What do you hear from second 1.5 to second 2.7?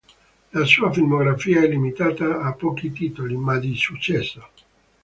è limitata a